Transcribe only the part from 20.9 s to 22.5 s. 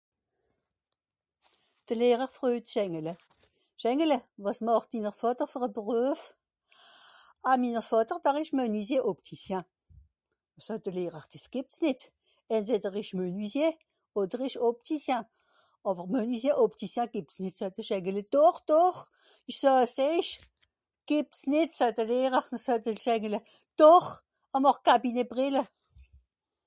""Gìbbt's nìt soet de Lehrer"".